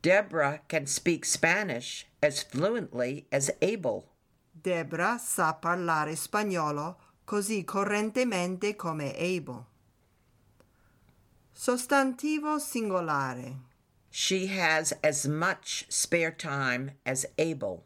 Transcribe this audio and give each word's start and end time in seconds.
Deborah 0.00 0.60
can 0.68 0.86
speak 0.86 1.24
Spanish 1.24 2.06
as 2.22 2.44
fluently 2.44 3.26
as 3.32 3.50
Abel. 3.60 4.04
Debra 4.52 5.18
sa 5.18 5.52
parlare 5.54 6.14
spagnolo 6.14 6.98
così 7.24 7.64
correntemente 7.64 8.76
come 8.76 9.12
Abel. 9.16 9.66
Sostantivo 11.52 12.60
singolare. 12.60 13.56
She 14.10 14.46
has 14.46 14.92
as 15.02 15.26
much 15.26 15.86
spare 15.88 16.30
time 16.30 16.92
as 17.04 17.26
Abel. 17.36 17.84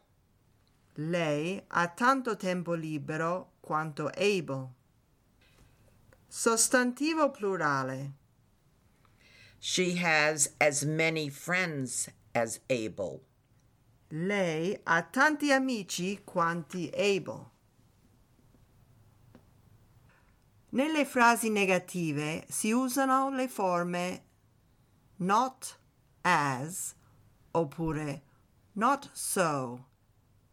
Lei 0.99 1.63
ha 1.69 1.89
tanto 1.89 2.37
tempo 2.37 2.73
libero 2.73 3.53
quanto 3.61 4.11
Abel. 4.17 4.71
Sostantivo 6.27 7.31
plurale. 7.31 8.13
She 9.59 9.97
has 9.97 10.55
as 10.59 10.85
many 10.85 11.29
friends 11.29 12.09
as 12.35 12.61
Abel. 12.71 13.21
Lei 14.11 14.79
ha 14.87 15.03
tanti 15.03 15.53
amici 15.53 16.23
quanti 16.25 16.91
Abel. 16.95 17.51
Nelle 20.71 21.05
frasi 21.05 21.51
negative 21.51 22.47
si 22.49 22.73
usano 22.73 23.31
le 23.35 23.49
forme 23.49 24.23
not 25.19 25.77
as 26.23 26.95
oppure 27.53 28.23
not 28.75 29.11
so 29.13 29.85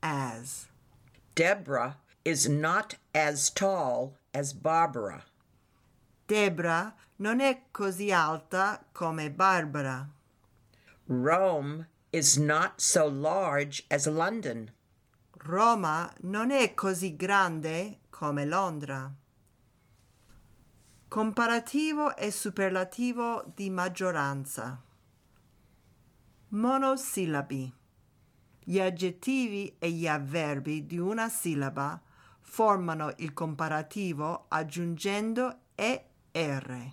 as. 0.04 0.68
Deborah 1.34 1.98
is 2.24 2.48
not 2.48 2.96
as 3.16 3.50
tall 3.50 4.14
as 4.34 4.54
Barbara. 4.54 5.24
Debra 6.28 6.94
non 7.18 7.40
è 7.40 7.64
così 7.72 8.12
alta 8.12 8.86
come 8.92 9.32
Barbara. 9.32 10.08
Rome 11.08 11.88
is 12.12 12.38
not 12.38 12.80
so 12.80 13.08
large 13.08 13.84
as 13.90 14.08
London. 14.08 14.72
Roma 15.46 16.14
non 16.22 16.52
è 16.52 16.74
così 16.74 17.16
grande 17.16 18.00
come 18.10 18.46
Londra. 18.46 19.12
Comparativo 21.08 22.16
e 22.16 22.32
superlativo 22.32 23.52
di 23.54 23.70
maggioranza. 23.70 24.82
Monosillabi. 26.50 27.74
Gli 28.64 28.80
aggettivi 28.80 29.76
e 29.78 29.92
gli 29.92 30.08
avverbi 30.08 30.86
di 30.86 30.98
una 30.98 31.30
sillaba 31.30 32.02
formano 32.40 33.14
il 33.18 33.34
comparativo 33.34 34.46
aggiungendo 34.48 35.60
e 35.76 36.06
R 36.32 36.92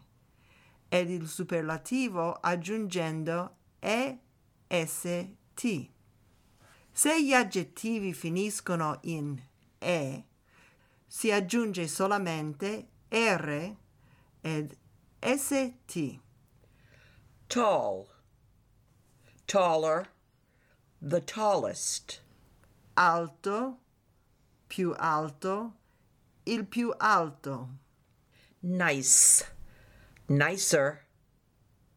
ed 0.89 1.09
il 1.09 1.29
superlativo 1.29 2.33
aggiungendo 2.33 3.57
EST. 3.79 4.19
Se 6.91 7.23
gli 7.23 7.33
aggettivi 7.33 8.13
finiscono 8.13 8.99
in 9.03 9.41
E, 9.79 10.25
si 11.07 11.31
aggiunge 11.31 11.87
solamente 11.87 12.89
R 13.09 13.77
ed 14.41 14.77
ST. 15.21 16.19
Tall, 17.47 18.07
taller, 19.45 20.11
the 21.01 21.21
tallest. 21.21 22.21
Alto, 22.97 23.79
più 24.67 24.95
alto, 24.97 25.75
il 26.45 26.67
più 26.67 26.93
alto. 26.99 27.69
Nice, 28.61 29.45
nicer, 30.29 31.07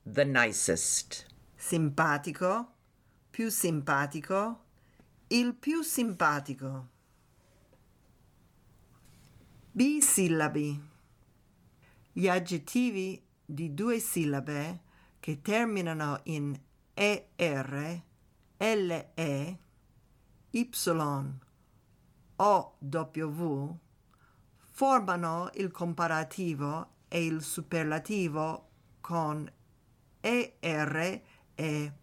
the 0.05 0.23
nicest. 0.23 1.25
Simpatico, 1.57 2.67
più 3.29 3.49
simpatico, 3.49 4.63
il 5.27 5.53
più 5.53 5.81
simpatico. 5.81 6.89
Bisillabi. 9.71 10.91
Gli 12.13 12.27
aggettivi 12.29 13.21
di 13.43 13.73
due 13.73 13.99
sillabe 13.99 14.81
che 15.19 15.41
terminano 15.41 16.19
in 16.23 16.57
ER, 16.93 18.01
LE, 18.59 19.59
Y 20.51 20.69
o 22.37 22.75
W 22.79 23.79
formano 24.71 25.49
il 25.53 25.71
comparativo 25.71 26.87
e 27.07 27.25
il 27.25 27.43
superlativo 27.43 28.69
con 29.01 29.49
ER 30.21 31.21
e 31.55 31.93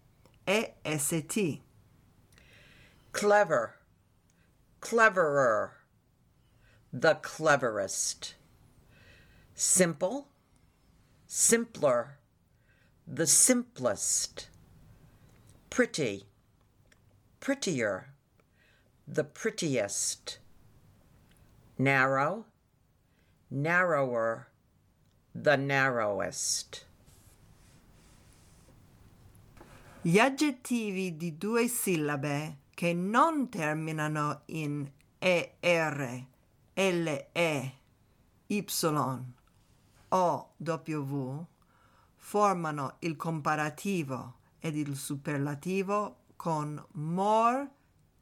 EST. 0.45 1.61
Clever, 3.13 3.79
cleverer, 4.81 5.73
the 6.93 7.19
cleverest. 7.21 8.35
Simple, 9.55 10.29
simpler, 11.27 12.19
the 13.07 13.27
simplest. 13.27 14.49
Pretty, 15.71 16.30
prettier, 17.41 18.13
the 19.09 19.25
prettiest. 19.25 20.39
Narrow, 21.79 22.45
narrower, 23.51 24.49
the 25.35 25.57
narrowest. 25.57 26.85
Gli 30.03 30.19
aggettivi 30.19 31.17
di 31.17 31.37
due 31.37 31.67
sillabe 31.69 32.57
che 32.75 32.93
non 32.93 33.49
terminano 33.49 34.43
in 34.47 34.91
ER, 35.19 36.27
LE, 36.75 37.73
Y 38.47 38.65
o 40.13 40.51
W 40.57 41.45
formano 42.17 42.97
il 43.01 43.17
comparativo 43.17 44.35
ed 44.59 44.77
il 44.77 44.97
superlativo 44.97 46.20
con 46.43 46.83
more 46.93 47.69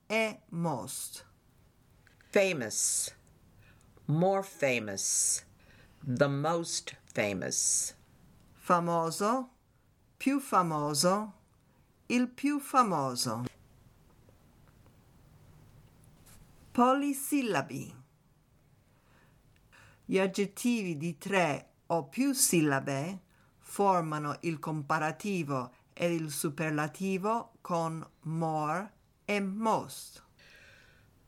e 0.09 0.41
most. 0.51 1.25
Famous, 2.33 3.13
more 4.07 4.43
famous, 4.43 5.45
the 6.03 6.27
most 6.27 6.97
famous. 7.15 7.95
Famoso, 8.55 9.51
più 10.19 10.41
famoso, 10.41 11.33
il 12.09 12.27
più 12.27 12.59
famoso. 12.59 13.45
Polisillabi. 16.73 17.95
Gli 20.07 20.19
aggettivi 20.19 20.97
di 20.97 21.17
tre 21.19 21.69
o 21.87 22.09
più 22.09 22.33
sillabe 22.33 23.21
formano 23.59 24.39
il 24.41 24.59
comparativo 24.59 25.71
ed 26.01 26.13
il 26.13 26.31
superlativo 26.31 27.55
con 27.61 28.09
more 28.21 28.93
e 29.25 29.41
most. 29.41 30.23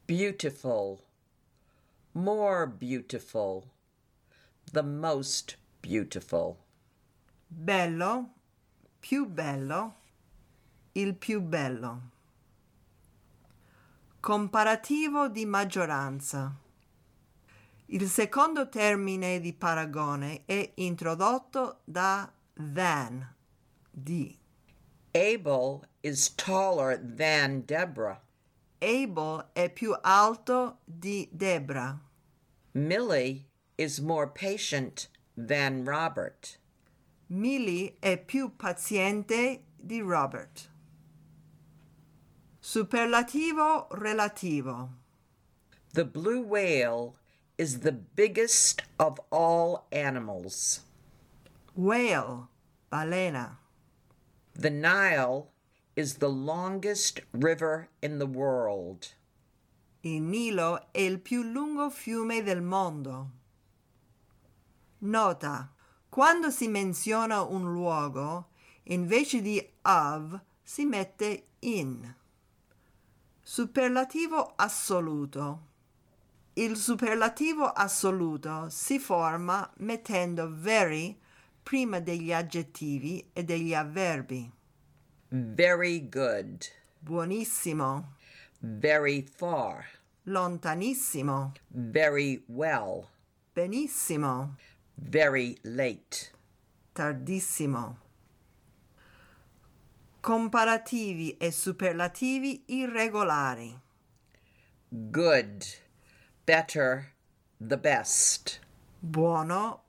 Beautiful, 0.07 1.01
more 2.13 2.69
beautiful, 2.69 3.65
the 4.71 4.83
most 4.83 5.59
beautiful. 5.81 6.57
Bello, 7.49 8.31
più 9.01 9.27
bello, 9.27 9.95
il 10.93 11.17
più 11.17 11.41
bello. 11.41 12.11
Comparativo 14.21 15.29
di 15.29 15.47
maggioranza. 15.47 16.55
Il 17.87 18.09
secondo 18.09 18.69
termine 18.69 19.41
di 19.41 19.53
paragone 19.53 20.43
è 20.45 20.73
introdotto 20.77 21.81
da 21.83 22.31
than, 22.55 23.35
di. 23.91 24.40
Abel 25.15 25.85
is 26.03 26.31
taller 26.31 26.97
than 26.97 27.63
Deborah. 27.63 28.21
Abel 28.81 29.45
è 29.55 29.69
più 29.69 29.95
alto 30.03 30.79
di 30.87 31.29
Debra. 31.33 32.01
Millie 32.73 33.47
is 33.77 34.01
more 34.01 34.27
patient 34.27 35.09
than 35.37 35.85
Robert. 35.85 36.59
Millie 37.29 37.97
è 38.01 38.17
più 38.17 38.57
paziente 38.57 39.65
di 39.77 40.01
Robert. 40.01 40.69
Superlativo 42.61 43.89
relativo. 43.91 44.91
The 45.93 46.05
blue 46.05 46.41
whale 46.41 47.17
is 47.59 47.81
the 47.81 47.93
biggest 47.93 48.83
of 48.99 49.19
all 49.31 49.87
animals. 49.91 50.83
Whale, 51.75 52.49
balena. 52.91 53.60
The 54.61 54.69
Nile 54.69 55.53
is 55.97 56.17
the 56.17 56.29
longest 56.29 57.23
river 57.33 57.89
in 58.03 58.19
the 58.19 58.27
world. 58.27 59.15
Il 60.03 60.21
Nilo 60.21 60.79
è 60.93 60.99
il 61.01 61.19
più 61.19 61.43
lungo 61.43 61.89
fiume 61.89 62.43
del 62.43 62.61
mondo. 62.61 63.31
Nota. 64.99 65.71
Quando 66.11 66.51
si 66.51 66.69
menziona 66.69 67.41
un 67.41 67.73
luogo, 67.73 68.49
invece 68.89 69.41
di 69.41 69.67
of 69.81 70.39
si 70.63 70.85
mette 70.85 71.47
in. 71.61 72.15
Superlativo 73.43 74.53
assoluto. 74.57 75.69
Il 76.53 76.77
superlativo 76.77 77.65
assoluto 77.65 78.69
si 78.69 78.99
forma 78.99 79.71
mettendo 79.79 80.51
very 80.53 81.19
prima 81.63 82.01
degli 82.01 82.33
aggettivi 82.33 83.31
e 83.33 83.45
degli 83.45 83.75
avverbi. 83.75 84.51
Very 85.29 86.09
good. 86.09 86.67
Buonissimo, 86.99 88.15
Very 88.61 89.23
far. 89.23 89.85
lontanissimo, 90.25 91.53
Very 91.69 92.43
well. 92.49 93.07
benissimo, 93.53 94.57
Very 94.95 95.57
late. 95.63 96.33
tardissimo. 96.93 97.99
Comparativi 100.21 101.37
e 101.39 101.51
superlativi 101.51 102.65
irregolari. 102.67 103.75
Good. 104.91 105.65
Better. 106.45 107.13
The 107.59 107.79
best. 107.79 108.61
Buono, 108.99 109.85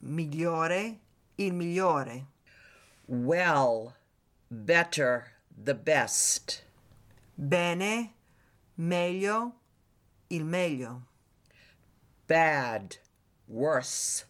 migliore, 0.00 0.98
il 1.38 1.52
migliore. 1.52 2.26
Well. 3.06 3.94
Better. 4.50 5.32
The 5.56 5.74
best. 5.74 6.62
Bene, 7.36 8.14
meglio, 8.76 9.52
il 10.30 10.44
meglio. 10.44 11.02
Bad. 12.26 12.98
Worse. 13.46 14.24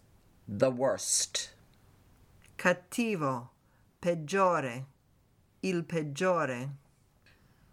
The 0.47 0.71
worst. 0.71 1.51
Cattivo, 2.57 3.51
peggiore, 4.01 4.87
il 5.63 5.83
peggiore. 5.83 6.71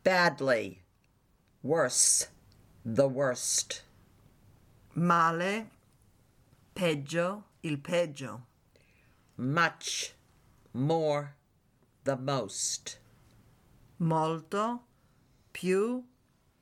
Badly. 0.03 0.81
Worse. 1.63 2.27
The 2.83 3.07
worst. 3.07 3.83
Male, 4.93 5.69
peggio, 6.75 7.43
il 7.63 7.77
peggio. 7.77 8.41
Much. 9.37 10.13
More. 10.73 11.35
The 12.05 12.15
most. 12.15 12.99
Molto, 13.99 14.81
più, 15.51 16.03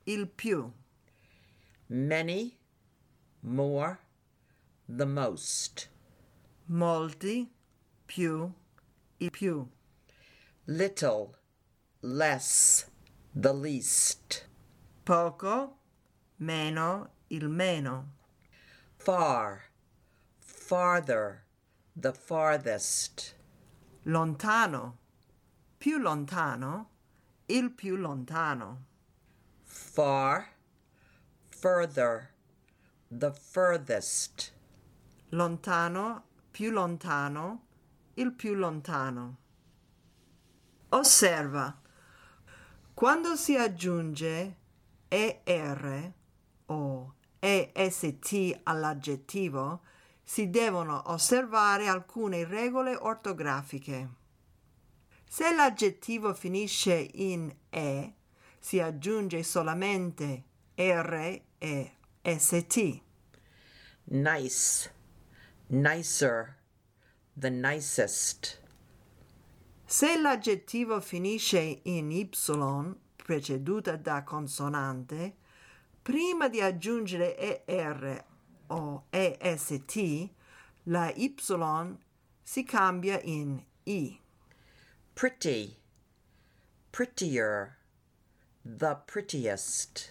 il 0.06 0.28
più. 0.28 0.72
Many. 1.90 2.58
More. 3.42 4.00
The 4.88 5.06
most. 5.06 5.90
Molti, 6.68 7.50
più, 8.08 8.54
il 9.20 9.30
più. 9.32 9.68
Little. 10.66 11.36
Less. 12.02 12.86
The 13.36 13.54
least. 13.54 14.48
Poco, 15.06 15.78
meno, 16.40 17.10
il 17.30 17.50
meno. 17.50 18.14
Far. 18.98 19.64
Farther. 20.40 21.43
The 21.96 22.12
farthest. 22.12 23.36
Lontano, 24.06 24.98
più 25.78 26.00
lontano, 26.00 26.90
il 27.46 27.70
più 27.70 27.96
lontano. 27.96 28.86
Far. 29.64 30.48
Further. 31.50 32.34
The 33.10 33.32
furthest. 33.32 34.52
Lontano, 35.30 36.24
più 36.50 36.72
lontano, 36.72 37.68
il 38.16 38.34
più 38.34 38.56
lontano. 38.56 39.38
Osserva. 40.90 41.80
Quando 42.96 43.36
si 43.36 43.56
aggiunge 43.56 44.58
ER 45.10 46.14
o 46.66 47.14
EST 47.40 48.62
all'aggettivo, 48.64 49.82
si 50.24 50.50
devono 50.50 51.04
osservare 51.08 51.88
alcune 51.88 52.46
regole 52.46 52.96
ortografiche. 52.96 54.10
Se 55.28 55.54
l'aggettivo 55.54 56.34
finisce 56.34 56.94
in 57.14 57.54
E, 57.70 58.14
si 58.60 58.80
aggiunge 58.80 59.44
solamente 59.44 60.44
R 60.76 61.42
e 61.58 61.92
ST. 62.22 63.02
Nice. 64.06 64.92
Nicer. 65.68 66.56
The 67.36 67.50
nicest. 67.50 68.62
Se 69.86 70.18
l'aggettivo 70.20 71.02
finisce 71.02 71.82
in 71.84 72.12
Y 72.12 72.30
preceduta 73.16 73.96
da 73.96 74.24
consonante, 74.24 75.36
prima 76.02 76.48
di 76.48 76.62
aggiungere 76.62 77.66
ER 77.66 78.33
o 78.74 79.04
EST, 79.12 80.30
la 80.86 81.12
Y 81.16 81.36
si 82.44 82.64
cambia 82.64 83.22
in 83.24 83.64
I. 83.86 84.20
Pretty. 85.14 85.78
Prettier. 86.92 87.78
The 88.66 88.98
prettiest. 89.06 90.10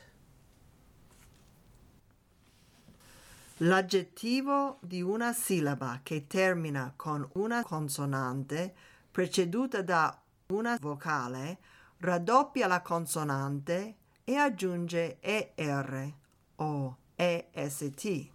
L'aggettivo 3.59 4.79
di 4.81 5.03
una 5.03 5.33
sillaba 5.33 6.01
che 6.03 6.27
termina 6.27 6.93
con 6.97 7.29
una 7.35 7.63
consonante 7.63 8.75
preceduta 9.11 9.83
da 9.83 10.21
una 10.49 10.77
vocale 10.81 11.59
raddoppia 11.99 12.67
la 12.67 12.81
consonante 12.81 13.97
e 14.25 14.35
aggiunge 14.35 15.19
ER 15.21 16.13
o 16.57 16.97
EST. 17.15 18.32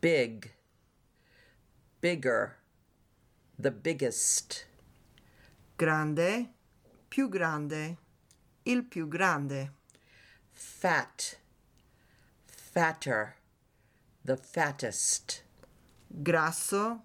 Big. 0.00 0.52
Bigger. 2.00 2.56
The 3.58 3.70
biggest. 3.70 4.66
Grande, 5.76 6.50
più 7.08 7.28
grande, 7.28 7.96
il 8.64 8.84
più 8.84 9.08
grande. 9.08 9.70
Fat. 10.52 11.38
Fatter. 12.46 13.36
The 14.24 14.36
fattest. 14.36 15.42
grasso, 16.10 17.02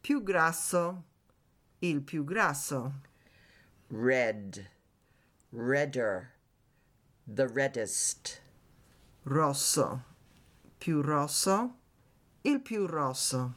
più 0.00 0.22
grasso, 0.22 1.04
il 1.80 2.00
più 2.02 2.24
grasso, 2.24 2.92
red, 3.88 4.70
redder, 5.50 6.30
the 7.26 7.46
reddest, 7.46 8.40
rosso, 9.24 10.02
più 10.78 11.02
rosso, 11.02 11.78
il 12.46 12.60
più 12.60 12.86
rosso. 12.86 13.54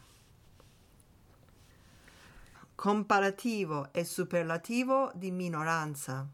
Comparativo 2.74 3.92
e 3.92 4.06
superlativo 4.06 5.12
di 5.14 5.30
minoranza. 5.32 6.26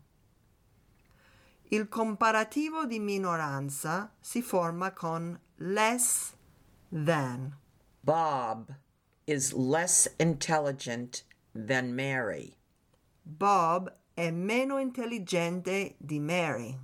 Il 1.69 1.89
comparativo 1.89 2.85
di 2.85 2.99
minoranza 2.99 4.13
si 4.19 4.43
forma 4.43 4.91
con 4.91 5.39
less 5.55 6.35
than. 6.89 7.57
Bob 8.01 8.75
is 9.25 9.53
less 9.53 10.13
intelligent 10.17 11.23
than 11.53 11.95
Mary. 11.95 12.55
Bob 13.23 13.91
è 14.13 14.29
meno 14.29 14.77
intelligente 14.77 15.95
di 15.97 16.19
Mary. 16.19 16.77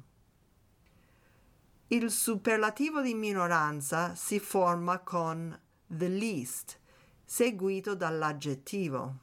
Il 1.91 2.11
superlativo 2.11 3.01
di 3.01 3.15
minoranza 3.15 4.13
si 4.13 4.39
forma 4.39 4.99
con 4.99 5.59
the 5.87 6.07
least, 6.07 6.77
seguito 7.25 7.95
dall'aggettivo. 7.95 9.15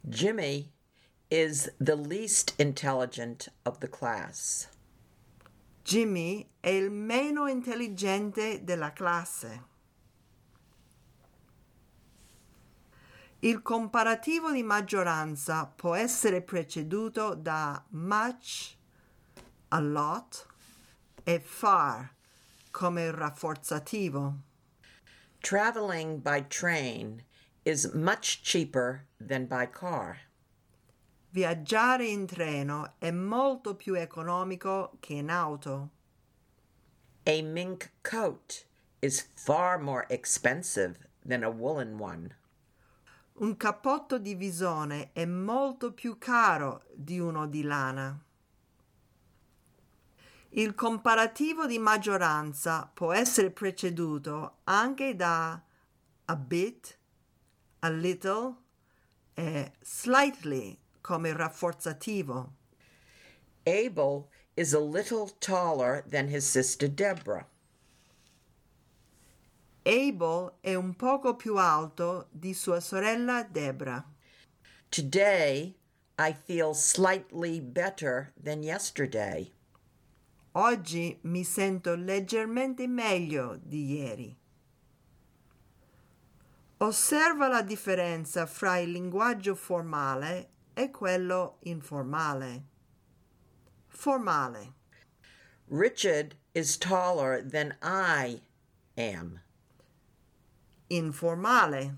Jimmy 0.00 0.70
is 1.28 1.72
the 1.78 1.96
least 1.96 2.54
intelligent 2.56 3.52
of 3.64 3.78
the 3.78 3.88
class. 3.88 4.68
Jimmy 5.82 6.48
è 6.60 6.68
il 6.68 6.92
meno 6.92 7.48
intelligente 7.48 8.62
della 8.62 8.92
classe. 8.92 9.70
Il 13.40 13.60
comparativo 13.60 14.52
di 14.52 14.62
maggioranza 14.62 15.66
può 15.66 15.96
essere 15.96 16.42
preceduto 16.42 17.34
da 17.34 17.84
much, 17.88 18.76
a 19.70 19.80
lot 19.80 20.50
e 21.26 21.38
far 21.38 22.10
come 22.72 23.10
rafforzativo. 23.10 24.38
Traveling 25.42 26.18
by 26.18 26.40
train 26.40 27.22
is 27.64 27.92
much 27.94 28.42
cheaper 28.42 29.06
than 29.20 29.46
by 29.46 29.66
car. 29.66 30.18
Viaggiare 31.32 32.06
in 32.06 32.26
treno 32.26 32.94
è 32.98 33.10
molto 33.10 33.74
più 33.74 33.94
economico 33.94 34.98
che 35.00 35.14
in 35.14 35.30
auto. 35.30 35.90
A 37.24 37.42
mink 37.42 37.92
coat 38.02 38.66
is 39.00 39.28
far 39.34 39.78
more 39.78 40.04
expensive 40.10 40.98
than 41.24 41.42
a 41.42 41.50
woolen 41.50 41.98
one. 41.98 42.36
Un 43.34 43.56
cappotto 43.56 44.18
di 44.18 44.34
visone 44.34 45.10
è 45.12 45.24
molto 45.24 45.92
più 45.92 46.18
caro 46.18 46.82
di 46.94 47.18
uno 47.18 47.46
di 47.46 47.62
lana. 47.62 48.20
Il 50.54 50.74
comparativo 50.74 51.66
di 51.66 51.78
maggioranza 51.78 52.90
può 52.92 53.12
essere 53.12 53.50
preceduto 53.50 54.58
anche 54.64 55.16
da 55.16 55.58
a 56.26 56.36
bit, 56.36 56.98
a 57.78 57.88
little 57.88 58.56
e 59.32 59.72
slightly 59.80 60.78
come 61.00 61.32
rafforzativo. 61.32 62.52
Abel 63.64 64.28
is 64.54 64.74
a 64.74 64.78
little 64.78 65.30
taller 65.40 66.04
than 66.06 66.28
his 66.28 66.44
sister 66.44 66.86
Deborah. 66.86 67.46
Abel 69.86 70.58
è 70.60 70.74
un 70.74 70.94
poco 70.94 71.34
più 71.34 71.56
alto 71.56 72.28
di 72.30 72.52
sua 72.52 72.80
sorella 72.80 73.42
Debra. 73.42 74.04
Today, 74.90 75.74
I 76.18 76.34
feel 76.34 76.74
slightly 76.74 77.58
better 77.58 78.34
than 78.36 78.62
yesterday. 78.62 79.50
Oggi 80.54 81.18
mi 81.22 81.44
sento 81.44 81.94
leggermente 81.94 82.86
meglio 82.86 83.58
di 83.62 83.94
ieri. 83.94 84.36
Osserva 86.76 87.48
la 87.48 87.62
differenza 87.62 88.44
fra 88.44 88.76
il 88.76 88.90
linguaggio 88.90 89.54
formale 89.54 90.50
e 90.74 90.90
quello 90.90 91.56
informale. 91.60 92.64
Formale. 93.88 94.72
Richard 95.68 96.36
is 96.52 96.76
taller 96.76 97.42
than 97.42 97.76
I 97.80 98.42
am. 98.96 99.40
Informale. 100.90 101.96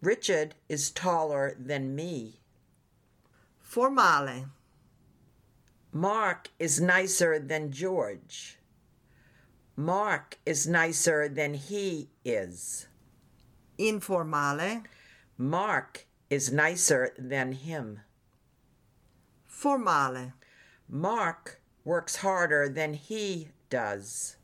Richard 0.00 0.54
is 0.68 0.92
taller 0.92 1.56
than 1.58 1.94
me. 1.94 2.38
Formale. 3.60 4.57
Mark 5.92 6.50
is 6.58 6.80
nicer 6.80 7.38
than 7.38 7.72
George. 7.72 8.58
Mark 9.74 10.38
is 10.44 10.66
nicer 10.66 11.28
than 11.28 11.54
he 11.54 12.10
is. 12.24 12.88
Informale. 13.78 14.84
Mark 15.38 16.06
is 16.28 16.52
nicer 16.52 17.14
than 17.16 17.52
him. 17.52 18.00
Formale. 19.50 20.34
Mark 20.88 21.60
works 21.84 22.16
harder 22.16 22.68
than 22.68 22.94
he 22.94 23.48
does. 23.70 24.36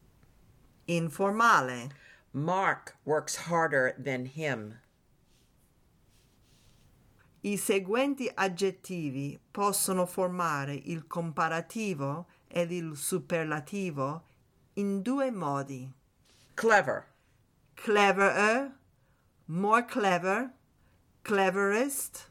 Informale. 0.88 1.90
Mark 2.32 2.96
works 3.04 3.36
harder 3.36 3.94
than 3.98 4.26
him. 4.26 4.74
I 7.44 7.58
seguenti 7.58 8.30
aggettivi 8.34 9.38
possono 9.50 10.06
formare 10.06 10.74
il 10.74 11.06
comparativo 11.06 12.26
ed 12.48 12.70
il 12.72 12.96
superlativo 12.96 14.22
in 14.74 15.02
due 15.02 15.30
modi. 15.30 15.92
Clever, 16.54 17.06
Cleverer, 17.74 18.72
more 19.46 19.84
clever, 19.84 20.54
cleverest, 21.22 22.30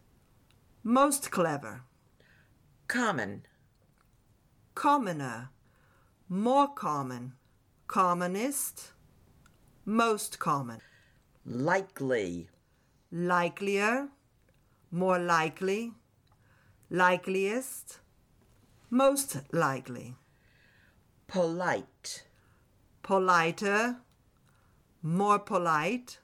most 0.81 1.29
clever. 1.29 1.83
common, 2.87 3.43
Commoner, 4.73 5.51
more 6.27 6.73
common, 6.73 7.35
commonest, 7.85 8.93
most 9.85 10.39
common. 10.39 10.79
likely, 11.45 12.49
likelier, 13.11 14.09
more 14.93 15.17
likely, 15.17 15.91
likeliest, 16.91 17.97
most 18.91 19.37
likely, 19.51 20.15
polite, 21.25 22.25
politer, 23.01 23.97
more 25.01 25.39
polite, 25.39 26.19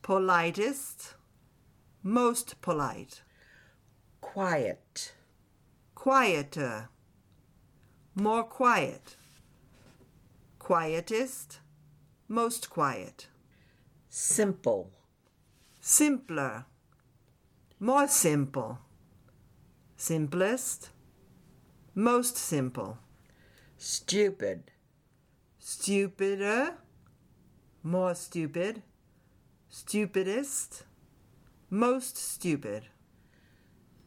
politest, 0.00 1.14
most 2.04 2.60
polite, 2.62 3.22
quiet, 4.20 5.12
quieter, 5.96 6.88
more 8.14 8.44
quiet, 8.44 9.16
quietest, 10.60 11.58
most 12.28 12.70
quiet, 12.70 13.26
simple, 14.08 14.92
simpler, 15.80 16.66
more 17.82 18.06
simple, 18.06 18.78
simplest, 19.96 20.90
most 21.94 22.36
simple, 22.36 22.98
stupid, 23.78 24.70
stupider, 25.58 26.74
more 27.82 28.14
stupid, 28.14 28.82
stupidest, 29.70 30.84
most 31.70 32.18
stupid, 32.18 32.82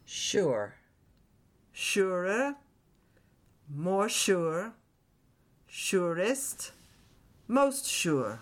sure, 0.05 0.75
surer, 1.71 2.55
more 3.67 4.07
sure, 4.07 4.73
surest, 5.65 6.73
most 7.47 7.87
sure. 7.87 8.41